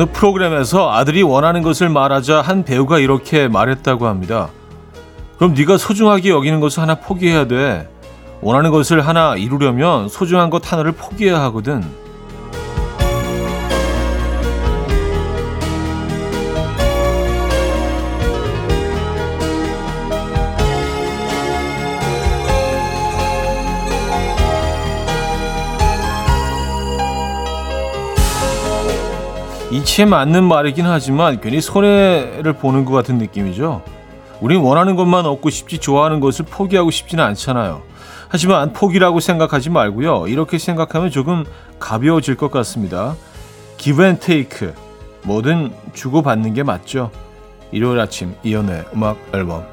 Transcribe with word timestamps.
어느 0.00 0.10
프로그램에서 0.12 0.90
아들이 0.90 1.22
원하는 1.22 1.60
것을 1.60 1.90
말하자 1.90 2.40
한 2.40 2.64
배우가 2.64 2.98
이렇게 2.98 3.48
말했다고 3.48 4.06
합니다. 4.06 4.48
그럼 5.36 5.52
네가 5.52 5.76
소중하게 5.76 6.30
여기는 6.30 6.58
것을 6.58 6.82
하나 6.82 6.94
포기해야 6.94 7.46
돼. 7.46 7.86
원하는 8.40 8.70
것을 8.70 9.06
하나 9.06 9.36
이루려면 9.36 10.08
소중한 10.08 10.48
것 10.48 10.72
하나를 10.72 10.92
포기해야 10.92 11.38
하거든. 11.42 11.84
이치에 29.90 30.04
맞는 30.04 30.44
말이긴 30.44 30.86
하지만 30.86 31.40
괜히 31.40 31.60
손해를 31.60 32.52
보는 32.52 32.84
것 32.84 32.92
같은 32.92 33.18
느낌이죠. 33.18 33.82
우린 34.40 34.60
원하는 34.60 34.94
것만 34.94 35.26
얻고 35.26 35.50
싶지 35.50 35.78
좋아하는 35.78 36.20
것을 36.20 36.44
포기하고 36.44 36.92
싶지는 36.92 37.24
않잖아요. 37.24 37.82
하지만 38.28 38.72
포기라고 38.72 39.18
생각하지 39.18 39.68
말고요. 39.70 40.28
이렇게 40.28 40.58
생각하면 40.58 41.10
조금 41.10 41.44
가벼워질 41.80 42.36
것 42.36 42.52
같습니다. 42.52 43.16
give 43.78 44.04
and 44.04 44.24
take. 44.24 44.68
뭐든 45.24 45.72
주고받는 45.92 46.54
게 46.54 46.62
맞죠. 46.62 47.10
일요일 47.72 47.98
아침 47.98 48.36
이연의 48.44 48.84
음악 48.94 49.18
앨범 49.34 49.64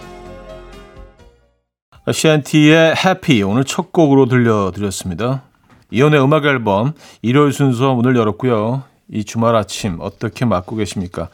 샨티의 2.11 2.95
해피 2.95 3.43
오늘 3.43 3.65
첫 3.65 3.91
곡으로 3.91 4.25
들려드렸습니다. 4.25 5.43
이연의 5.91 6.19
음악 6.23 6.45
앨범 6.45 6.93
일요일 7.21 7.53
순서 7.53 7.93
문을 7.93 8.15
열었고요. 8.15 8.96
이 9.09 9.23
주말 9.23 9.55
아침 9.55 9.97
어떻게 9.99 10.45
맞고 10.45 10.75
계십니까? 10.75 11.29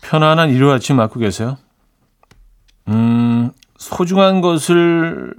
편안한 0.00 0.50
일요일 0.50 0.74
아침 0.74 0.96
맞고 0.96 1.20
계세요? 1.20 1.56
음, 2.88 3.50
소중한 3.76 4.40
것을 4.40 5.34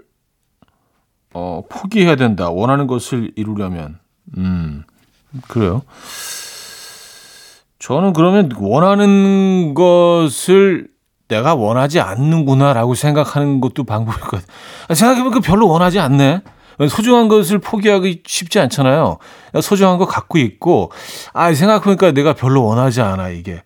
어, 1.33 1.63
포기해야 1.69 2.15
된다. 2.15 2.49
원하는 2.49 2.87
것을 2.87 3.31
이루려면. 3.35 3.99
음, 4.37 4.83
그래요. 5.47 5.83
저는 7.79 8.13
그러면 8.13 8.51
원하는 8.57 9.73
것을 9.73 10.89
내가 11.27 11.55
원하지 11.55 11.99
않는구나라고 11.99 12.95
생각하는 12.95 13.61
것도 13.61 13.83
방법일 13.83 14.19
것 14.19 14.41
같아요. 14.41 14.95
생각해보니까 14.95 15.39
별로 15.41 15.67
원하지 15.67 15.99
않네. 15.99 16.41
소중한 16.87 17.27
것을 17.27 17.59
포기하기 17.59 18.23
쉽지 18.25 18.59
않잖아요. 18.59 19.17
소중한 19.61 19.97
거 19.97 20.05
갖고 20.05 20.37
있고, 20.37 20.91
아, 21.33 21.53
생각해보니까 21.53 22.11
내가 22.11 22.33
별로 22.33 22.63
원하지 22.63 23.01
않아, 23.01 23.29
이게. 23.29 23.63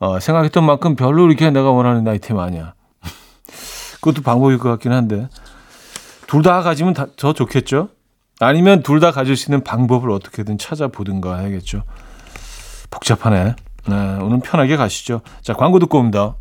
어, 0.00 0.18
생각했던 0.18 0.64
만큼 0.64 0.96
별로 0.96 1.26
이렇게 1.26 1.50
내가 1.50 1.70
원하는 1.70 2.08
아이템 2.08 2.38
아니야. 2.38 2.74
그것도 4.00 4.22
방법일 4.22 4.58
것 4.58 4.68
같긴 4.70 4.92
한데. 4.92 5.28
둘 6.26 6.42
다 6.42 6.62
가지면 6.62 6.94
다, 6.94 7.06
더 7.16 7.32
좋겠죠? 7.32 7.88
아니면 8.40 8.82
둘 8.82 9.00
다 9.00 9.10
가질 9.10 9.36
수 9.36 9.50
있는 9.50 9.62
방법을 9.62 10.10
어떻게든 10.10 10.58
찾아보든가 10.58 11.38
해야겠죠. 11.38 11.82
복잡하네. 12.90 13.54
네, 13.86 13.94
오늘 14.20 14.40
편하게 14.40 14.76
가시죠. 14.76 15.20
자, 15.42 15.52
광고 15.54 15.78
듣고 15.78 15.98
옵니다. 15.98 16.36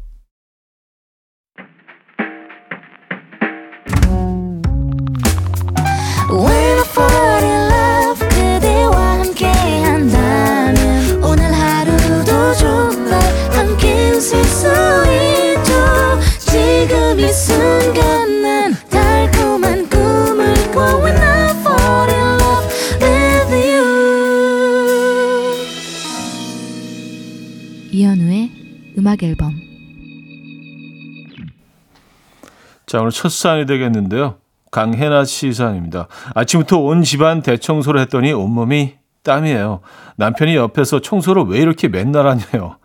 자, 32.89 32.97
오늘 33.01 33.11
첫 33.11 33.31
사연이 33.31 33.67
되겠는데요. 33.67 34.37
강혜나 34.71 35.23
씨 35.23 35.53
사연입니다. 35.53 36.07
아침부터 36.33 36.79
온 36.79 37.03
집안 37.03 37.43
대청소를 37.43 38.01
했더니 38.01 38.33
온몸이 38.33 38.95
땀이에요. 39.23 39.81
남편이 40.15 40.55
옆에서 40.55 40.99
청소를 40.99 41.43
왜 41.43 41.59
이렇게 41.59 41.87
맨날 41.87 42.25
하냐요. 42.25 42.77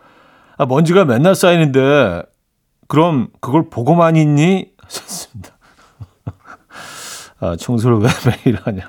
아, 0.59 0.67
먼지가 0.67 1.07
맨날 1.07 1.35
쌓이는데 1.35 2.21
그럼 2.87 3.29
그걸 3.41 3.71
보고만 3.71 4.17
있니? 4.17 4.67
하셨습니다. 4.83 5.57
아, 7.41 7.57
청소를 7.57 7.97
왜 8.01 8.09
매일 8.45 8.59
하냐. 8.63 8.83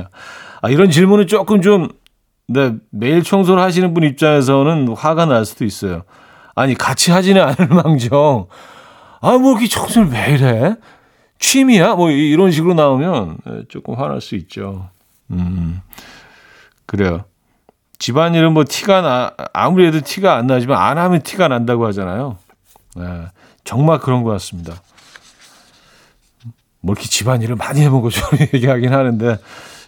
아, 0.61 0.69
이런 0.69 0.91
질문은 0.91 1.27
조금 1.27 1.61
좀, 1.61 1.87
네, 2.49 2.73
매일 2.91 3.23
청소를 3.23 3.63
하시는 3.63 3.93
분 3.93 4.03
입장에서는 4.03 4.89
화가 4.89 5.27
날 5.27 5.45
수도 5.45 5.63
있어요. 5.63 6.03
아니 6.55 6.75
같이 6.75 7.11
하지는 7.11 7.41
않을 7.41 7.67
망정 7.69 8.47
아 9.21 9.37
뭐 9.37 9.51
이렇게 9.53 9.67
청소를 9.67 10.09
매일 10.09 10.43
해 10.43 10.75
취미야 11.45 11.93
뭐 11.93 12.09
이런 12.09 12.49
식으로 12.49 12.73
나오면 12.73 13.37
예, 13.47 13.63
조금 13.69 13.93
화날 13.93 14.19
수 14.19 14.35
있죠. 14.35 14.89
음 15.29 15.79
그래요. 16.87 17.25
집안일은 17.99 18.51
뭐 18.53 18.63
티가 18.67 19.01
나 19.01 19.31
아무리 19.53 19.85
해도 19.85 20.01
티가 20.01 20.35
안 20.35 20.47
나지만 20.47 20.81
안 20.81 20.97
하면 20.97 21.21
티가 21.21 21.47
난다고 21.47 21.85
하잖아요. 21.87 22.37
네, 22.95 23.03
정말 23.63 23.99
그런 23.99 24.23
것 24.23 24.31
같습니다. 24.31 24.73
뭐 26.81 26.93
이렇게 26.93 27.07
집안일을 27.07 27.55
많이 27.55 27.81
해본 27.81 28.01
것처럼 28.01 28.39
얘기하긴 28.53 28.91
하는데 28.91 29.37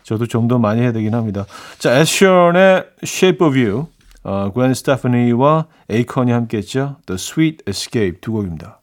저도 0.04 0.28
좀 0.28 0.48
더 0.48 0.60
많이 0.60 0.82
해야 0.82 0.92
되긴 0.92 1.16
합니다. 1.16 1.46
자, 1.80 2.00
애쉬언의 2.00 2.86
Shape 3.04 3.46
of 3.48 3.58
You 3.58 3.88
어, 4.24 4.52
그 4.54 4.74
스테파니와 4.74 5.66
에이컨이 5.90 6.32
함께 6.32 6.58
했죠. 6.58 6.98
The 7.08 7.16
Sweet 7.16 7.64
Escape 7.68 8.22
두 8.22 8.32
곡입니다. 8.34 8.77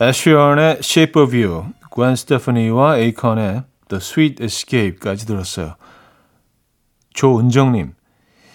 애쉬언의 0.00 0.78
Shape 0.82 1.22
of 1.22 1.36
You, 1.36 1.66
그 1.90 2.16
스테파니와 2.16 2.98
에이컨의 2.98 3.62
The 3.88 3.96
Sweet 4.00 4.44
Escape까지 4.44 5.26
들었어요. 5.26 5.74
조은정님, 7.14 7.94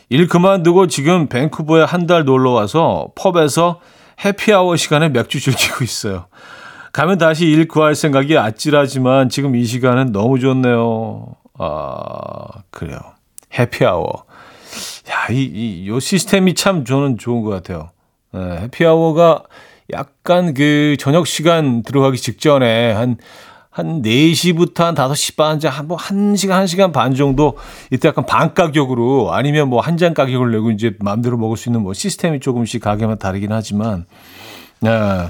일 0.09 0.27
그만두고 0.27 0.87
지금 0.87 1.27
밴쿠버에 1.27 1.83
한 1.83 2.07
달 2.07 2.23
놀러 2.23 2.51
와서 2.51 3.07
펍에서 3.15 3.79
해피아워 4.23 4.75
시간에 4.77 5.09
맥주 5.09 5.39
즐기고 5.41 5.83
있어요. 5.83 6.27
가면 6.93 7.17
다시 7.17 7.45
일 7.47 7.67
구할 7.67 7.95
생각이 7.95 8.37
아찔하지만 8.37 9.27
지금 9.27 9.55
이 9.55 9.65
시간은 9.65 10.11
너무 10.11 10.39
좋네요. 10.39 11.35
아, 11.57 12.45
그래요. 12.69 12.99
해피아워. 13.57 14.25
야, 15.09 15.27
이, 15.31 15.43
이, 15.43 15.87
요 15.87 15.99
시스템이 15.99 16.53
참 16.53 16.85
저는 16.85 17.17
좋은 17.17 17.41
것 17.41 17.49
같아요. 17.49 17.89
예, 18.35 18.61
해피아워가 18.61 19.43
약간 19.93 20.53
그 20.53 20.95
저녁 20.99 21.27
시간 21.27 21.83
들어가기 21.83 22.17
직전에 22.17 22.91
한, 22.93 23.17
한 23.69 24.01
4시부터 24.01 24.79
한 24.83 24.95
5시 24.95 25.35
반, 25.35 25.59
한, 25.63 25.87
뭐, 25.87 25.97
1시간, 25.97 26.63
1시간 26.65 26.91
반 26.93 27.15
정도, 27.15 27.57
이때 27.91 28.07
약간 28.09 28.25
반 28.25 28.53
가격으로, 28.53 29.33
아니면 29.33 29.69
뭐, 29.69 29.81
한 29.81 29.97
잔 29.97 30.13
가격을 30.13 30.51
내고 30.51 30.71
이제 30.71 30.95
마음대로 31.00 31.38
먹을 31.38 31.57
수 31.57 31.69
있는 31.69 31.81
뭐, 31.81 31.94
시스템이 31.94 32.39
조금씩 32.39 32.81
가게만 32.81 33.18
다르긴 33.19 33.51
하지만, 33.51 34.06
예, 34.85 35.29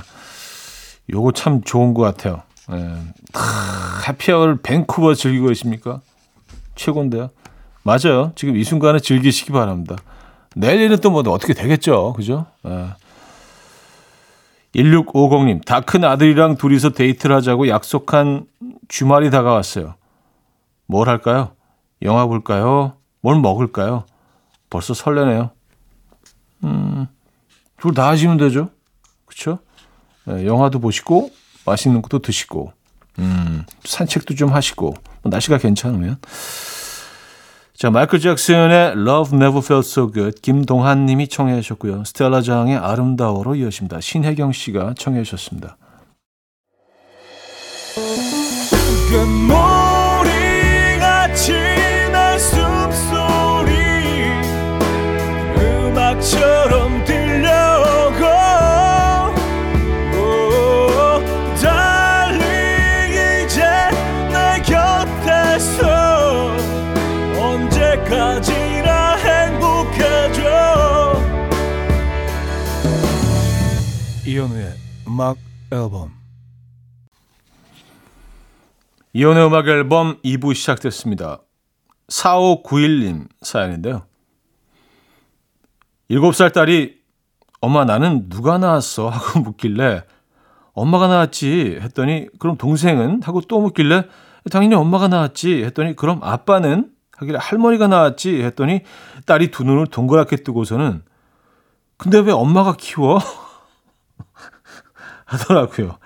요거 1.12 1.34
참 1.34 1.62
좋은 1.64 1.94
것 1.94 2.02
같아요. 2.02 2.42
예, 2.72 2.96
해피아워를 4.08 4.58
밴쿠버 4.62 5.16
즐기고 5.16 5.52
있습니까? 5.52 6.02
최고인데요. 6.76 7.30
맞아요. 7.84 8.32
지금 8.36 8.56
이 8.58 8.64
순간에 8.64 9.00
즐기시기 9.00 9.52
바랍니다. 9.52 9.96
내일은 10.56 10.98
또 11.00 11.10
뭐 11.10 11.22
어떻게 11.30 11.54
되겠죠. 11.54 12.14
그죠? 12.14 12.46
예. 12.66 12.88
1650님, 14.76 15.64
다 15.66 15.82
큰 15.82 16.04
아들이랑 16.04 16.58
둘이서 16.58 16.92
데이트를 16.92 17.36
하자고 17.36 17.68
약속한 17.68 18.46
주말이 18.88 19.30
다가왔어요. 19.30 19.96
뭘 20.88 21.08
할까요? 21.10 21.52
영화 22.02 22.26
볼까요? 22.26 22.94
뭘 23.22 23.40
먹을까요? 23.40 24.06
벌써 24.70 24.94
설레네요. 24.94 25.52
음, 26.64 27.08
둘 27.78 27.94
다 27.94 28.08
하시면 28.10 28.38
되죠. 28.38 28.70
그쵸? 29.26 29.60
네, 30.26 30.46
영화도 30.46 30.80
보시고, 30.80 31.32
맛있는 31.66 32.02
것도 32.02 32.20
드시고, 32.20 32.72
음, 33.20 33.66
산책도 33.84 34.36
좀 34.36 34.52
하시고, 34.54 34.94
뭐 35.22 35.30
날씨가 35.30 35.58
괜찮으면. 35.60 36.18
자, 37.76 37.90
마이클 37.90 38.20
잭슨의 38.20 38.92
Love 38.92 39.36
Never 39.36 39.62
Felt 39.64 39.88
So 39.88 40.12
Good 40.12 40.42
김동한 40.42 41.06
님이 41.06 41.28
청해 41.28 41.60
주셨고요. 41.62 42.04
스텔라 42.06 42.42
장의 42.42 42.78
아름다워로 42.78 43.56
이어집니다. 43.56 44.00
신혜경 44.00 44.52
씨가 44.52 44.94
청해 44.98 45.24
주셨습니다. 45.24 45.78
이현우의 74.44 74.74
음악 75.08 75.38
앨범 75.72 76.12
이혼의 79.14 79.46
음악 79.46 79.68
앨범 79.68 80.20
2부 80.22 80.54
시작됐습니다. 80.54 81.40
4591님 82.08 83.28
사연인데요. 83.42 84.04
7살 86.12 86.52
딸이 86.52 86.98
엄마 87.62 87.86
나는 87.86 88.28
누가 88.28 88.58
낳았어? 88.58 89.08
하고 89.10 89.40
묻길래 89.42 90.04
엄마가 90.74 91.08
낳았지 91.08 91.80
했더니 91.82 92.28
그럼 92.40 92.58
동생은? 92.58 93.22
하고 93.24 93.40
또 93.42 93.62
묻길래 93.62 94.08
당연히 94.52 94.76
엄마가 94.76 95.08
낳았지 95.08 95.64
했더니 95.64 95.96
그럼 95.96 96.20
아빠는? 96.22 96.92
하길래 97.16 97.38
할머니가 97.40 97.88
낳았지 97.88 98.42
했더니 98.44 98.82
딸이 99.26 99.52
두 99.52 99.64
눈을 99.64 99.88
동그랗게 99.88 100.38
뜨고서는 100.38 101.04
근데 101.98 102.20
왜 102.20 102.32
엄마가 102.34 102.76
키워? 102.78 103.20
하더라고요. 105.26 105.98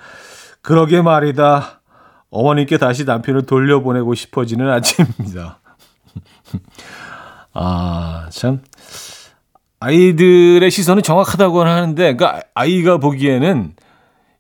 그러게 0.62 1.01
말이다. 1.01 1.81
어머님께 2.30 2.77
다시 2.77 3.06
남편을 3.06 3.45
돌려보내고 3.45 4.13
싶어지는 4.13 4.69
아침입니다. 4.69 5.59
아, 7.54 8.27
참. 8.31 8.62
아이들의 9.80 10.69
시선은 10.69 11.04
정확하다고 11.04 11.63
하는데, 11.63 12.15
그러니까 12.15 12.42
아이가 12.54 12.98
보기에는 12.98 13.75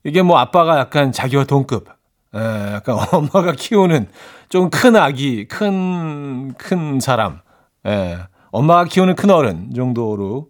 이게 0.03 0.21
뭐 0.21 0.37
아빠가 0.37 0.79
약간 0.79 1.11
자기와 1.11 1.45
동급, 1.45 1.87
에, 2.33 2.39
약간 2.73 2.97
엄마가 3.11 3.53
키우는 3.53 4.07
좀 4.49 4.69
큰 4.69 4.95
아기, 4.95 5.47
큰, 5.47 6.53
큰 6.53 6.99
사람, 6.99 7.41
에, 7.85 8.17
엄마가 8.51 8.85
키우는 8.85 9.15
큰 9.15 9.29
어른 9.29 9.73
정도로 9.75 10.49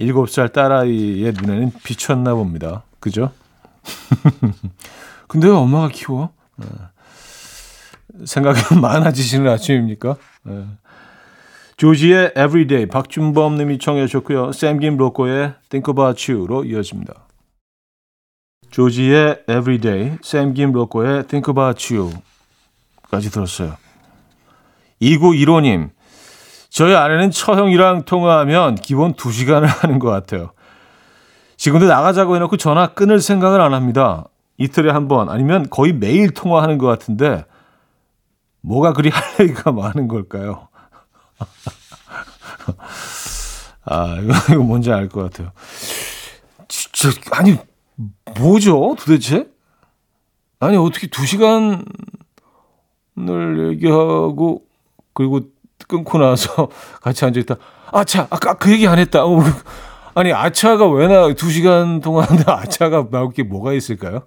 7살 0.00 0.52
딸아이의 0.52 1.32
눈에는 1.32 1.72
비쳤나 1.84 2.34
봅니다. 2.34 2.82
그죠? 3.00 3.32
근데 5.28 5.48
왜 5.48 5.52
엄마가 5.52 5.88
키워? 5.88 6.30
에, 6.60 6.64
생각이 8.24 8.60
많아지시는 8.80 9.50
아침입니까? 9.50 10.16
에. 10.48 10.64
조지의 11.76 12.32
Everyday 12.36 12.86
박준범 12.86 13.56
님이 13.56 13.78
청해 13.78 14.06
주셨고요. 14.06 14.52
샘김 14.52 14.96
로코의 14.96 15.54
Think 15.70 15.90
About 15.92 16.30
You로 16.30 16.64
이어집니다. 16.64 17.14
조지의 18.70 19.44
Everyday, 19.48 20.18
샘김 20.22 20.72
로코의 20.72 21.26
Think 21.26 21.50
About 21.50 21.94
You까지 21.94 23.30
들었어요. 23.30 23.76
2915님, 25.00 25.90
저희 26.70 26.94
아내는 26.94 27.30
처형이랑 27.30 28.04
통화하면 28.04 28.76
기본 28.76 29.14
2시간을 29.14 29.66
하는 29.66 29.98
것 29.98 30.08
같아요. 30.08 30.52
지금도 31.56 31.86
나가자고 31.86 32.36
해놓고 32.36 32.56
전화 32.56 32.88
끊을 32.94 33.20
생각을 33.20 33.60
안 33.60 33.74
합니다. 33.74 34.24
이틀에 34.56 34.90
한 34.90 35.08
번 35.08 35.28
아니면 35.30 35.68
거의 35.70 35.92
매일 35.92 36.30
통화하는 36.32 36.78
것 36.78 36.86
같은데 36.86 37.44
뭐가 38.62 38.92
그리 38.92 39.08
할 39.10 39.22
얘기가 39.40 39.72
많은 39.72 40.06
걸까요? 40.08 40.68
아, 43.84 44.16
이거, 44.22 44.32
이거 44.54 44.62
뭔지 44.62 44.92
알 44.92 45.08
것 45.08 45.22
같아요. 45.22 45.52
진짜, 46.68 47.08
아니, 47.32 47.56
뭐죠, 48.38 48.94
도대체? 48.98 49.48
아니, 50.60 50.76
어떻게 50.76 51.06
두 51.08 51.24
시간을 51.24 51.82
얘기하고, 53.70 54.62
그리고 55.14 55.40
끊고 55.86 56.18
나서 56.18 56.68
같이 57.02 57.24
앉아있다. 57.24 57.56
아차, 57.92 58.26
아까 58.30 58.54
그 58.54 58.70
얘기 58.70 58.86
안 58.86 58.98
했다. 58.98 59.24
어, 59.24 59.42
아니, 60.14 60.32
아차가 60.32 60.88
왜 60.88 61.08
나, 61.08 61.32
두 61.34 61.50
시간 61.50 62.00
동안 62.00 62.26
아차가 62.46 63.08
나올 63.10 63.30
게 63.30 63.42
뭐가 63.42 63.72
있을까요? 63.72 64.22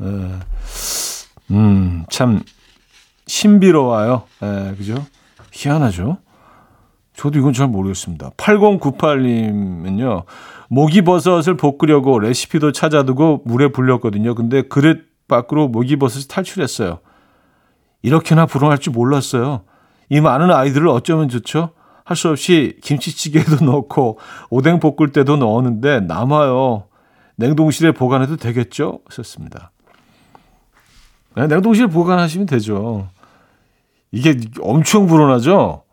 에, 0.00 0.04
음, 1.50 2.04
참, 2.10 2.42
신비로워요. 3.26 4.22
에, 4.42 4.74
그죠? 4.76 4.94
희한하죠? 5.52 6.18
저도 7.14 7.38
이건 7.38 7.52
잘 7.52 7.68
모르겠습니다. 7.68 8.30
8098님은요, 8.30 10.24
모기버섯을 10.68 11.56
볶으려고 11.56 12.18
레시피도 12.18 12.72
찾아두고 12.72 13.42
물에 13.44 13.70
불렸거든요. 13.70 14.34
근데 14.34 14.62
그릇 14.62 15.06
밖으로 15.28 15.68
모기버섯이 15.68 16.24
탈출했어요. 16.28 17.00
이렇게나 18.02 18.46
불어날 18.46 18.78
줄 18.78 18.92
몰랐어요. 18.92 19.62
이 20.12 20.20
많은 20.20 20.50
아이들을 20.50 20.88
어쩌면 20.88 21.28
좋죠? 21.28 21.70
할 22.04 22.16
수 22.16 22.28
없이 22.28 22.76
김치찌개에도 22.82 23.64
넣고 23.64 24.18
오뎅 24.50 24.78
볶을 24.80 25.12
때도 25.12 25.36
넣었는데 25.38 26.00
남아요. 26.00 26.84
냉동실에 27.36 27.92
보관해도 27.92 28.36
되겠죠? 28.36 29.00
썼습니다. 29.08 29.70
네, 31.34 31.46
냉동실에 31.46 31.86
보관하시면 31.86 32.46
되죠. 32.46 33.08
이게 34.10 34.38
엄청 34.60 35.06
불어나죠? 35.06 35.84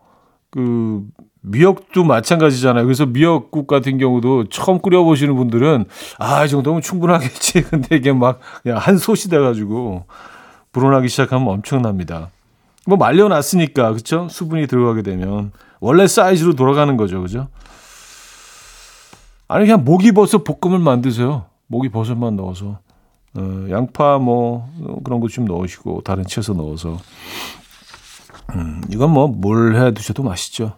그 0.51 1.05
미역도 1.41 2.03
마찬가지잖아요. 2.03 2.83
그래서 2.83 3.05
미역국 3.05 3.67
같은 3.67 3.97
경우도 3.97 4.49
처음 4.49 4.79
끓여보시는 4.79 5.33
분들은 5.35 5.85
아, 6.17 6.43
이 6.43 6.49
정도면 6.49 6.81
충분하겠지. 6.81 7.61
근데 7.71 7.95
이게 7.95 8.11
막 8.11 8.41
그냥 8.63 8.79
한 8.79 8.97
솥이 8.97 9.29
돼가지고 9.29 10.05
불어나기 10.73 11.07
시작하면 11.07 11.47
엄청납니다. 11.47 12.31
뭐 12.85 12.97
말려놨으니까 12.97 13.93
그쵸? 13.93 14.27
수분이 14.29 14.67
들어가게 14.67 15.01
되면 15.01 15.51
원래 15.79 16.07
사이즈로 16.07 16.55
돌아가는 16.55 16.95
거죠, 16.97 17.21
그죠? 17.21 17.47
아니 19.47 19.65
그냥 19.65 19.83
모기버섯 19.83 20.43
볶음을 20.43 20.79
만드세요. 20.79 21.45
모기버섯만 21.67 22.35
넣어서 22.35 22.79
어, 23.35 23.67
양파 23.69 24.17
뭐 24.17 24.69
그런 25.03 25.19
거좀 25.19 25.45
넣으시고 25.45 26.01
다른 26.03 26.23
채소 26.25 26.53
넣어서 26.53 26.97
음, 28.55 28.81
이건 28.89 29.11
뭐 29.11 29.27
뭘해 29.27 29.93
두셔도 29.93 30.23
맛있죠. 30.23 30.73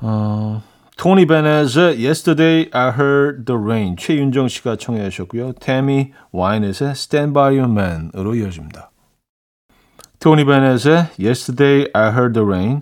어, 0.00 0.62
토니 0.96 1.26
베넷의 1.26 2.04
Yesterday 2.04 2.70
I 2.72 2.92
Heard 2.92 3.44
the 3.46 3.60
Rain 3.60 3.96
최윤정 3.96 4.48
씨가 4.48 4.76
청해 4.76 5.10
주셨고요. 5.10 5.52
태미 5.54 6.12
와이넷의 6.32 6.90
Stand 6.90 7.32
By 7.32 7.58
Your 7.58 7.70
Man으로 7.70 8.34
이어집니다. 8.34 8.90
토니 10.24 10.46
베넷의 10.46 11.08
Yesterday 11.20 11.90
I 11.92 12.08
Heard 12.12 12.32
the 12.32 12.46
Rain 12.46 12.80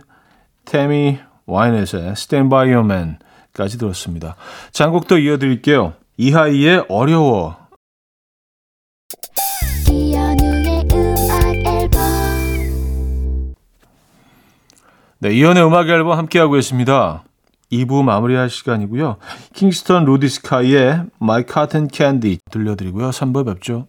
태미 0.64 1.18
와이넷의 1.46 2.12
Stand 2.12 2.48
By 2.48 2.72
Your 2.72 2.84
Man까지 2.84 3.78
들었습니다. 3.78 4.36
장곡도 4.70 5.18
이어드릴게요. 5.18 5.94
이하이의 6.18 6.84
어려워 6.88 7.56
네, 15.18 15.32
이연의 15.32 15.66
음악 15.66 15.88
앨범 15.88 16.16
함께하고 16.16 16.52
계십니다. 16.52 17.24
2부 17.72 18.04
마무리할 18.04 18.50
시간이고요. 18.50 19.16
킹스턴 19.52 20.04
로디스카이의 20.04 21.06
My 21.20 21.44
Cotton 21.52 21.88
Candy 21.92 22.38
들려드리고요. 22.52 23.10
3부 23.10 23.44
뵙죠. 23.46 23.88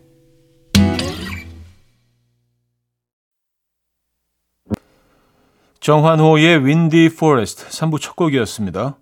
정환호의 5.81 6.63
Windy 6.63 7.15
Forest 7.17 7.67
3부 7.67 7.99
첫 7.99 8.15
곡이었습니다. 8.15 8.97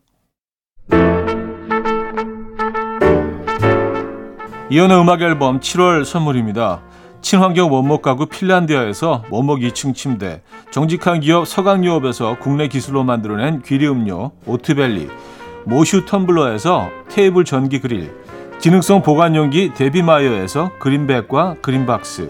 이현우의 4.69 5.01
음악 5.01 5.21
앨범 5.21 5.59
7월 5.59 6.05
선물입니다. 6.05 6.81
친환경 7.19 7.73
원목 7.73 8.01
가구 8.01 8.27
핀란디아에서 8.27 9.25
원목 9.29 9.59
2층 9.59 9.93
침대, 9.93 10.41
정직한 10.71 11.19
기업 11.19 11.49
서강유업에서 11.49 12.37
국내 12.39 12.69
기술로 12.69 13.03
만들어낸 13.03 13.61
귀리 13.63 13.85
음료 13.85 14.31
오트벨리, 14.45 15.09
모슈 15.65 16.05
텀블러에서 16.05 16.87
테이블 17.09 17.43
전기 17.43 17.81
그릴, 17.81 18.15
기능성 18.61 19.01
보관용기 19.01 19.73
데비마이어에서 19.73 20.71
그린백과 20.79 21.57
그린박스, 21.61 22.29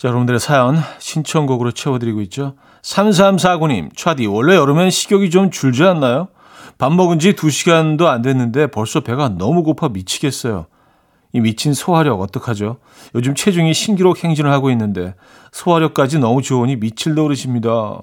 자, 0.00 0.08
여러분들의 0.08 0.40
사연 0.40 0.78
신청곡으로 0.98 1.72
채워드리고 1.72 2.22
있죠. 2.22 2.54
3349님, 2.80 3.94
차디, 3.94 4.24
원래 4.26 4.56
여름엔 4.56 4.88
식욕이 4.88 5.28
좀 5.28 5.50
줄지 5.50 5.84
않나요? 5.84 6.28
밥 6.78 6.90
먹은 6.90 7.18
지 7.18 7.34
2시간도 7.34 8.06
안 8.06 8.22
됐는데 8.22 8.68
벌써 8.68 9.00
배가 9.00 9.28
너무 9.28 9.62
고파 9.62 9.90
미치겠어요. 9.90 10.64
이 11.34 11.40
미친 11.40 11.74
소화력 11.74 12.18
어떡하죠? 12.22 12.78
요즘 13.14 13.34
체중이 13.34 13.74
신기록 13.74 14.24
행진을 14.24 14.50
하고 14.50 14.70
있는데 14.70 15.14
소화력까지 15.52 16.18
너무 16.18 16.40
좋으니 16.40 16.76
미칠 16.76 17.12
노릇입니다. 17.12 18.00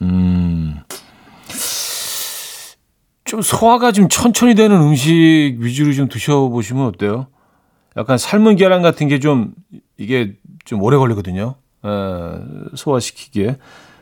음, 0.00 0.80
좀 3.24 3.40
소화가 3.42 3.92
좀 3.92 4.08
천천히 4.08 4.54
되는 4.54 4.76
음식 4.80 5.56
위주로 5.58 5.92
좀 5.92 6.08
드셔보시면 6.08 6.86
어때요? 6.86 7.26
약간 7.96 8.18
삶은 8.18 8.56
계란 8.56 8.82
같은 8.82 9.08
게 9.08 9.18
좀 9.18 9.54
이게 9.96 10.34
좀 10.64 10.82
오래 10.82 10.96
걸리거든요. 10.96 11.54
에, 11.84 11.88
소화시키기에 12.74 13.58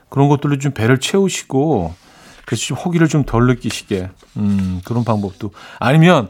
그런 0.09 0.29
것들로 0.29 0.59
좀 0.59 0.73
배를 0.73 0.99
채우시고 1.01 1.95
그래서 2.47 2.63
좀 2.65 2.77
허기를 2.77 3.09
좀 3.09 3.25
덜 3.25 3.47
느끼시게 3.47 4.11
음, 4.39 4.81
그런 4.85 5.05
방법도 5.05 5.51
아니면 5.79 6.29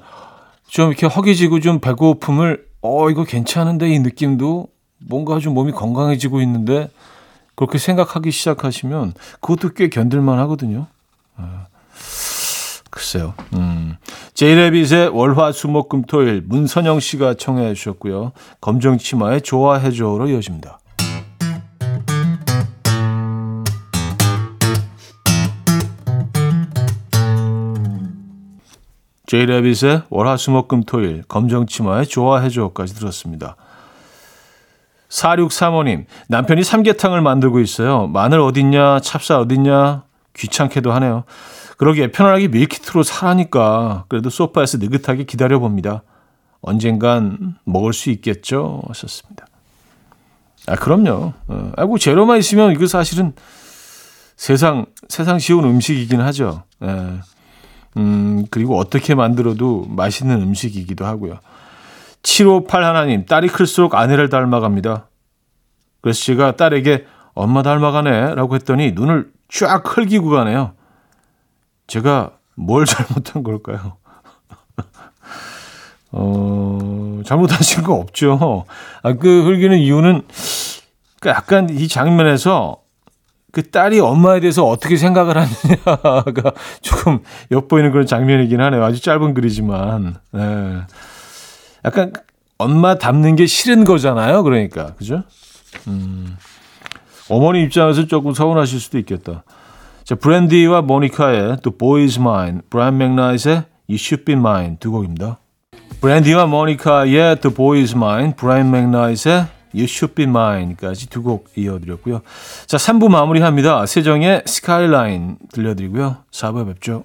좀 0.67 0.89
이렇게 0.89 1.07
허기지고 1.07 1.61
좀 1.61 1.81
배고픔을 1.81 2.67
어 2.83 3.11
이거 3.11 3.25
괜찮은데 3.25 3.89
이 3.91 3.99
느낌도 4.01 4.69
뭔가 4.99 5.39
좀 5.39 5.55
몸이 5.55 5.73
건강해지고 5.73 6.41
있는데 6.43 6.91
그렇게 7.55 7.79
생각하기 7.79 8.31
시작하시면 8.31 9.15
그것도 9.41 9.75
꽤 9.75 9.89
견딜만 9.89 10.39
하거든요. 10.41 10.87
아, 11.37 11.67
글쎄요. 12.93 13.33
음. 13.55 13.97
제이레빗의 14.35 15.09
월화 15.09 15.53
수목금토일 15.53 16.43
문선영 16.47 17.01
씨가 17.01 17.35
청해 17.35 17.73
주셨고요. 17.73 18.33
검정 18.61 18.99
치마의 18.99 19.41
좋아해줘로 19.41 20.29
이어집니다. 20.29 20.79
제이레빗의 29.33 30.03
월화수목금토일 30.11 31.23
검정치마의 31.27 32.07
좋아해줘까지 32.07 32.95
들었습니다. 32.95 33.57
4635님, 35.09 36.05
남편이 36.29 36.63
삼계탕을 36.63 37.23
만들고 37.23 37.61
있어요. 37.61 38.09
마늘 38.09 38.41
어딨냐, 38.41 39.01
찹쌀 39.01 39.39
어딨냐, 39.39 40.03
귀찮게도 40.37 40.93
하네요. 40.93 41.25
그러기에 41.83 42.13
편안하게 42.13 42.47
밀키트로 42.47 43.03
사라니까 43.03 44.05
그래도 44.07 44.31
소파에서 44.31 44.79
느긋하게 44.79 45.25
기다려봅니다. 45.25 46.05
언젠간 46.61 47.57
먹을 47.65 47.93
수 47.93 48.11
있겠죠? 48.11 48.83
하셨습니다. 48.87 49.47
아, 50.69 50.77
그럼요. 50.77 51.33
어, 51.49 51.73
아이고, 51.77 51.99
재료만 51.99 52.39
있으면 52.39 52.71
이거 52.71 52.87
사실은 52.87 53.33
세상, 54.37 54.87
세상 55.09 55.41
쉬운 55.41 55.65
음식이긴 55.65 56.21
하죠. 56.21 56.63
예. 56.85 57.19
음, 57.97 58.47
그리고 58.53 58.79
어떻게 58.79 59.17
만들어도 59.17 59.87
맛있는 59.89 60.41
음식이기도 60.41 61.05
하고요. 61.05 61.41
758 62.23 62.85
하나님, 62.85 63.27
딸이 63.27 63.49
클수록 63.49 63.97
아내를 63.97 64.29
닮아갑니다. 64.29 65.09
그래서 66.01 66.23
제가 66.23 66.55
딸에게 66.55 67.07
엄마 67.35 67.65
닮아가네 67.65 68.37
라고 68.37 68.55
했더니 68.55 68.93
눈을 68.93 69.33
쫙 69.49 69.83
흘기고 69.85 70.31
가네요. 70.31 70.75
제가 71.93 72.31
뭘 72.55 72.87
잘못한 72.87 73.43
걸까요? 73.43 73.99
어, 76.11 77.21
잘못하신 77.27 77.83
거 77.83 77.95
없죠. 77.95 78.65
아, 79.03 79.13
그 79.13 79.45
흘기는 79.45 79.79
이유는 79.79 80.23
그 81.21 81.29
약간 81.29 81.69
이 81.69 81.89
장면에서 81.89 82.79
그 83.53 83.71
딸이 83.71 84.01
엄마에 84.01 84.41
대해서 84.41 84.65
어떻게 84.65 84.97
생각을 84.97 85.37
하느냐가 85.37 86.25
조금 86.81 87.23
엿보이는 87.51 87.93
그런 87.93 88.07
장면이긴 88.07 88.63
하네요. 88.63 88.83
아주 88.83 89.03
짧은 89.03 89.35
글이지만. 89.35 90.17
네. 90.33 90.79
약간 91.85 92.13
엄마 92.57 92.97
닮는 92.97 93.37
게 93.37 93.45
싫은 93.45 93.85
거잖아요. 93.85 94.43
그러니까. 94.45 94.95
그죠? 94.95 95.25
음. 95.89 96.39
어머니 97.29 97.63
입장에서 97.63 98.07
조금 98.07 98.33
서운하실 98.33 98.81
수도 98.81 98.99
있겠다. 98.99 99.45
자, 100.05 100.15
브랜디와 100.17 100.83
모니카의 100.83 101.59
The 101.63 101.77
Boy 101.77 102.03
Is 102.05 102.19
Mine, 102.19 102.61
브라이언 102.71 102.99
맥나이트의 102.99 103.55
You 103.89 103.95
Should 103.95 104.25
Be 104.25 104.35
Mine 104.35 104.77
두 104.81 104.91
곡입니다. 104.91 105.39
브랜디와 106.01 106.47
모니카의 106.47 107.41
The 107.41 107.55
Boy 107.55 107.81
Is 107.81 107.95
Mine, 107.95 108.35
브라이언 108.37 108.71
맥나이트의 108.71 109.47
You 109.75 109.85
Should 109.85 110.15
Be 110.15 110.25
Mine까지 110.25 111.09
두 111.09 111.23
곡 111.23 111.47
이어드렸고요. 111.57 112.21
자, 112.67 112.77
3부 112.77 113.09
마무리합니다. 113.09 113.87
세정의 113.87 114.43
Skyline 114.47 115.37
들려드리고요. 115.53 116.17
4부에 116.33 116.67
뵙죠. 116.67 117.05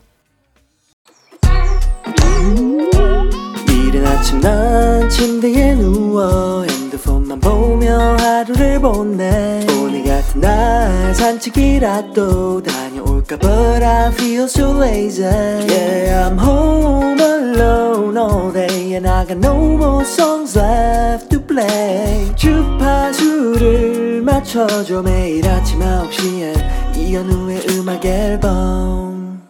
이른 3.69 4.05
아침 4.05 4.41
난 4.41 5.07
침대에 5.09 5.75
누워 5.75 6.63
핸드폰만 6.63 7.39
보며 7.39 8.17
하루를 8.17 8.81
보내 8.81 9.65
오늘 9.79 10.03
같은 10.03 10.41
날 10.41 11.15
산책이라도 11.15 12.63
다 12.63 12.86
녀올까 13.27 13.37
But 13.37 13.83
I 13.83 14.11
feel 14.13 14.45
so 14.45 14.71
lazy 14.71 15.23
Yeah 15.23 16.29
I'm 16.29 16.37
home 16.37 17.19
alone 17.19 18.17
all 18.17 18.51
day 18.51 18.95
And 18.95 19.07
I 19.07 19.25
got 19.25 19.37
no 19.37 19.75
more 19.75 20.05
songs 20.05 20.57
left 20.57 21.29
to 21.29 21.45
play 21.45 22.33
주파수를 22.35 24.21
맞춰줘 24.21 25.01
매일 25.01 25.47
아침 25.47 25.79
9시에 25.79 26.97
이현우의 26.97 27.67
음악 27.71 28.05
앨범 28.05 29.47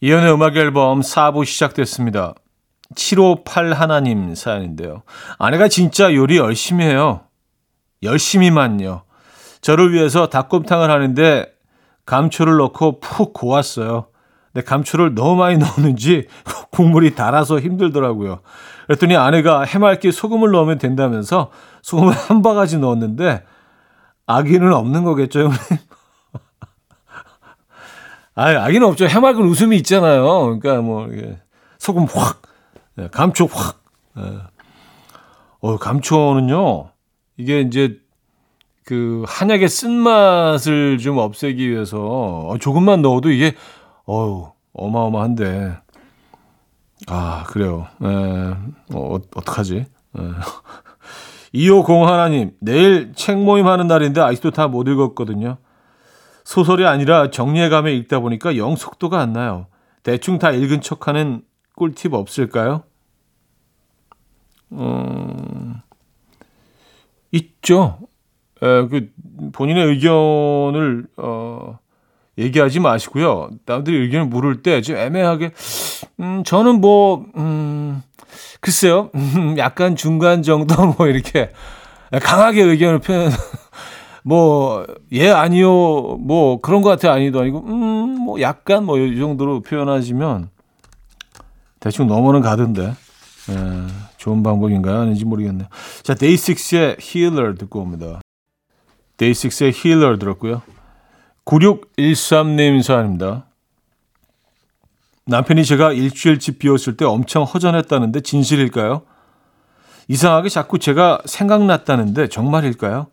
이연의 0.00 0.32
음악 0.32 0.56
앨범 0.56 1.00
4부 1.00 1.44
시작됐습니다. 1.44 2.34
758 2.94 3.72
하나님 3.72 4.34
사연인데요. 4.34 5.02
아내가 5.38 5.68
진짜 5.68 6.14
요리 6.14 6.38
열심히 6.38 6.84
해요. 6.84 7.22
열심히만요. 8.04 9.02
저를 9.60 9.92
위해서 9.92 10.28
닭곰탕을 10.28 10.88
하는데 10.88 11.57
감초를 12.08 12.56
넣고 12.56 13.00
푹 13.00 13.34
고았어요. 13.34 14.06
근데 14.50 14.64
감초를 14.64 15.14
너무 15.14 15.36
많이 15.36 15.58
넣었는지 15.58 16.26
국물이 16.72 17.14
달아서 17.14 17.60
힘들더라고요. 17.60 18.40
그랬더니 18.86 19.14
아내가 19.14 19.64
해맑게 19.64 20.10
소금을 20.10 20.50
넣으면 20.50 20.78
된다면서 20.78 21.50
소금을 21.82 22.14
한 22.16 22.40
바가지 22.40 22.78
넣었는데 22.78 23.44
아기는 24.26 24.72
없는 24.72 25.04
거겠죠, 25.04 25.40
형님? 25.40 25.58
아, 28.34 28.64
아기는 28.64 28.86
없죠. 28.86 29.06
해맑은 29.06 29.42
웃음이 29.42 29.76
있잖아요. 29.78 30.58
그러니까 30.58 30.80
뭐 30.80 31.08
소금 31.76 32.04
확, 32.04 32.40
네, 32.94 33.08
감초 33.08 33.48
확. 33.52 33.82
네. 34.16 34.22
어, 35.60 35.76
감초는요. 35.76 36.90
이게 37.36 37.60
이제 37.60 37.98
그 38.88 39.22
한약의 39.28 39.68
쓴맛을 39.68 40.96
좀 40.96 41.18
없애기 41.18 41.68
위해서 41.68 41.98
어, 42.00 42.56
조금만 42.58 43.02
넣어도 43.02 43.30
이게 43.30 43.54
어우 44.06 44.50
어마어마한데 44.72 45.76
아 47.06 47.44
그래요. 47.48 47.86
에, 48.02 48.06
어, 48.94 49.18
어떡하지? 49.36 49.76
에. 49.76 49.86
250 51.52 52.08
하나님 52.08 52.52
내일 52.60 53.12
책 53.12 53.36
모임 53.36 53.66
하는 53.66 53.88
날인데 53.88 54.22
아직도 54.22 54.52
다 54.52 54.68
못 54.68 54.88
읽었거든요. 54.88 55.58
소설이 56.44 56.86
아니라 56.86 57.28
정리해가며 57.30 57.90
읽다 57.90 58.20
보니까 58.20 58.56
영 58.56 58.74
속도가 58.74 59.20
안 59.20 59.34
나요. 59.34 59.66
대충 60.02 60.38
다 60.38 60.50
읽은 60.50 60.80
척하는 60.80 61.42
꿀팁 61.76 62.14
없을까요? 62.14 62.84
어, 64.70 65.74
있죠. 67.32 68.07
에, 68.62 68.86
그 68.88 69.10
본인의 69.52 69.86
의견을 69.86 71.06
어, 71.16 71.78
얘기하지 72.38 72.80
마시고요. 72.80 73.50
남들이 73.66 73.96
의견을 73.98 74.26
물을 74.26 74.62
때 74.62 74.80
좀 74.82 74.96
애매하게 74.96 75.52
음, 76.20 76.42
저는 76.44 76.80
뭐 76.80 77.24
음, 77.36 78.02
글쎄요. 78.60 79.10
음, 79.14 79.56
약간 79.58 79.96
중간 79.96 80.42
정도 80.42 80.74
뭐 80.98 81.06
이렇게 81.08 81.50
강하게 82.22 82.62
의견을 82.62 83.00
표현 83.00 83.30
뭐, 84.24 84.84
예, 85.12 85.30
아니요, 85.30 85.70
뭐, 86.18 86.60
그런 86.60 86.82
것 86.82 86.90
같아, 86.90 87.12
아니도 87.14 87.40
아니고, 87.40 87.60
음, 87.66 88.20
뭐, 88.20 88.40
약간 88.42 88.84
뭐, 88.84 88.98
이 88.98 89.16
정도로 89.18 89.60
표현하시면 89.62 90.50
대충 91.80 92.08
넘어는 92.08 92.42
가던데. 92.42 92.92
예, 93.50 93.54
좋은 94.18 94.42
방법인가요? 94.42 95.00
아닌지 95.00 95.24
모르겠네요. 95.24 95.68
자, 96.02 96.14
데이식스의 96.14 96.96
힐러 97.00 97.54
듣고 97.54 97.80
옵니다. 97.80 98.20
데이식스의 99.18 99.72
힐러 99.72 100.16
들었고요. 100.18 100.62
9613님 101.44 102.82
사연입니다. 102.82 103.44
남편이 105.26 105.64
제가 105.64 105.92
일주일 105.92 106.38
집 106.38 106.58
비웠을 106.58 106.96
때 106.96 107.04
엄청 107.04 107.44
허전했다는데 107.44 108.22
진실일까요? 108.22 109.02
이상하게 110.08 110.48
자꾸 110.48 110.78
제가 110.78 111.20
생각났다는데 111.26 112.28
정말일까요? 112.28 113.08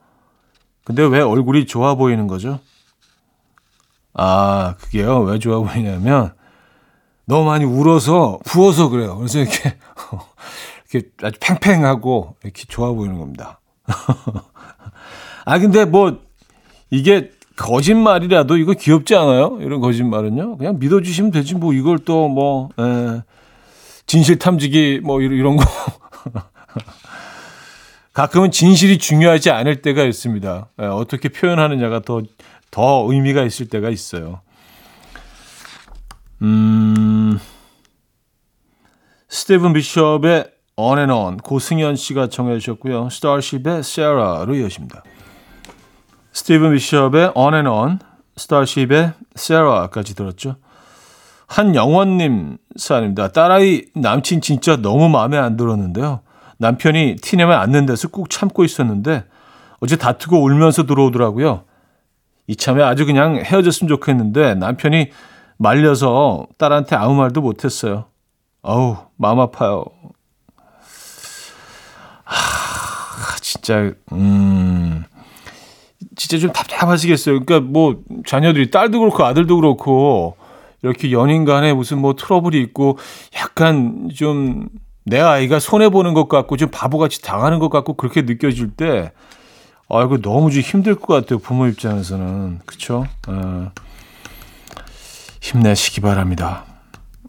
근데 0.86 1.04
왜 1.04 1.20
얼굴이 1.20 1.66
좋아 1.66 1.96
보이는 1.96 2.28
거죠? 2.28 2.60
아, 4.14 4.76
그게요. 4.80 5.20
왜 5.22 5.40
좋아 5.40 5.60
보이냐면 5.60 6.34
너무 7.26 7.46
많이 7.46 7.66
울어서 7.66 8.40
부어서 8.46 8.88
그래요. 8.90 9.18
그래서 9.18 9.40
이렇게 9.40 9.78
이렇게 10.92 11.10
아주 11.22 11.38
팽팽하고 11.42 12.38
이렇게 12.44 12.64
좋아 12.66 12.94
보이는 12.94 13.18
겁니다. 13.18 13.60
아, 15.46 15.60
근데 15.60 15.86
뭐 15.86 16.20
이게 16.90 17.32
거짓말이라도 17.56 18.58
이거 18.58 18.74
귀엽지 18.74 19.16
않아요? 19.16 19.60
이런 19.62 19.80
거짓말은요. 19.80 20.58
그냥 20.58 20.78
믿어주시면 20.80 21.32
되지. 21.32 21.56
뭐 21.56 21.74
이걸 21.74 22.00
또 22.00 22.28
뭐, 22.28 22.70
에, 22.80 23.22
진실 24.08 24.38
탐지기 24.40 25.02
뭐 25.04 25.22
이런, 25.22 25.56
거. 25.56 25.64
가끔은 28.14 28.52
진실이 28.52 28.98
중요하지 28.98 29.52
않을 29.52 29.82
때가 29.82 30.04
있습니다. 30.04 30.70
에, 30.80 30.86
어떻게 30.86 31.30
표현하느냐가 31.30 32.02
더, 32.02 32.22
더 32.72 33.06
의미가 33.10 33.44
있을 33.44 33.68
때가 33.68 33.90
있어요. 33.90 34.42
음, 36.42 37.40
스티븐 39.30 39.74
비숍의 39.74 40.46
On 40.78 40.98
and 40.98 41.14
On, 41.14 41.38
고승현 41.38 41.96
씨가 41.96 42.28
정해 42.28 42.60
주셨고요. 42.60 43.10
스타쉽의 43.10 43.80
Sarah로 43.80 44.56
이어집니다. 44.56 45.04
스티븐 46.36 46.74
비숍의 46.74 47.32
On 47.34 47.54
and 47.54 47.70
On, 47.70 48.00
스타쉽의 48.36 49.14
Sarah까지 49.38 50.16
들었죠. 50.16 50.58
한영원님 51.48 52.58
사연입니다. 52.76 53.30
딸아이 53.30 53.84
남친 53.96 54.42
진짜 54.42 54.76
너무 54.76 55.08
마음에 55.08 55.38
안 55.38 55.56
들었는데요. 55.56 56.20
남편이 56.58 57.18
티내면 57.22 57.58
않는 57.58 57.86
데서 57.86 58.10
꾹 58.10 58.30
참고 58.30 58.66
있었는데 58.66 59.24
어제 59.80 59.96
다투고 59.96 60.44
울면서 60.44 60.86
들어오더라고요. 60.86 61.64
이참에 62.48 62.84
아주 62.84 63.06
그냥 63.06 63.38
헤어졌으면 63.38 63.88
좋겠는데 63.88 64.56
남편이 64.56 65.12
말려서 65.56 66.48
딸한테 66.58 66.98
아무 66.98 67.16
말도 67.16 67.40
못했어요. 67.40 68.08
어우 68.62 68.98
마음 69.16 69.40
아파요. 69.40 69.86
하, 72.26 73.38
진짜 73.40 73.94
음 74.12 75.06
진짜 76.16 76.38
좀 76.38 76.52
답답하시겠어요. 76.52 77.42
그러니까 77.46 77.60
뭐 77.72 78.02
자녀들이 78.26 78.72
딸도 78.72 79.00
그렇고 79.00 79.24
아들도 79.26 79.56
그렇고 79.56 80.36
이렇게 80.84 81.12
연인 81.12 81.46
간에 81.46 81.74
무슨 81.74 82.00
뭐 82.00 82.16
트러블이 82.16 82.60
있고 82.62 82.98
약간 83.36 84.10
좀 84.14 84.70
내 85.06 85.20
아이가 85.20 85.60
손해 85.60 85.90
보는 85.90 86.14
것 86.16 86.28
같고 86.28 86.58
좀 86.58 86.70
바보같이 86.72 87.22
당하는 87.22 87.60
것 87.60 87.70
같고 87.70 87.94
그렇게 87.94 88.24
느껴질 88.24 88.72
때 88.72 89.12
아이고 89.88 90.20
너무 90.20 90.50
좀 90.50 90.62
힘들 90.62 90.96
것 90.96 91.14
같아요. 91.14 91.38
부모 91.38 91.68
입장에서는 91.68 92.60
그렇죠. 92.66 93.06
어, 93.28 93.72
힘내시기 95.42 96.02
바랍니다. 96.02 96.66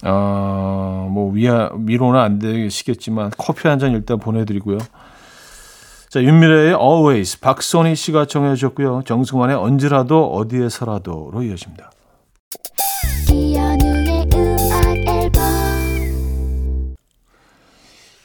어, 0.04 1.06
뭐 1.10 1.30
위아 1.32 1.70
위로는 1.76 2.18
안 2.18 2.38
되시겠지만 2.38 3.30
커피 3.36 3.68
한 3.68 3.78
잔 3.78 3.92
일단 3.92 4.18
보내드리고요. 4.18 4.78
자, 6.08 6.22
윤미래의 6.22 6.74
Always, 6.74 7.40
박선희 7.40 7.96
씨가 7.96 8.26
정해 8.26 8.54
주셨고요. 8.54 9.02
정승환의 9.06 9.56
언제라도 9.56 10.32
어디에서라도로 10.34 11.42
이어집니다. 11.42 11.90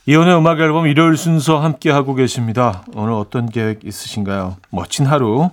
이혼의 0.05 0.37
음악 0.37 0.59
앨범 0.59 0.87
일요일 0.87 1.17
순서 1.17 1.59
함께 1.59 1.89
하고 1.89 2.13
계십니다. 2.15 2.83
오늘 2.95 3.13
어떤 3.13 3.49
계획 3.49 3.83
있으신가요? 3.83 4.57
멋진 4.69 5.05
하루 5.05 5.49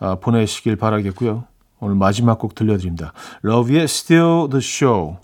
아, 0.00 0.16
보내시길 0.16 0.76
바라겠고요. 0.76 1.44
오늘 1.80 1.94
마지막 1.94 2.38
곡 2.38 2.54
들려드립니다. 2.54 3.12
러브의 3.42 3.84
Still 3.84 4.48
the 4.50 4.58
Show 4.58 5.16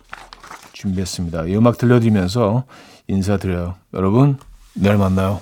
준비했습니다. 0.72 1.46
이 1.46 1.56
음악 1.56 1.78
들려드리면서 1.78 2.64
인사드려요. 3.08 3.74
여러분, 3.92 4.38
내일 4.74 4.96
만나요. 4.98 5.40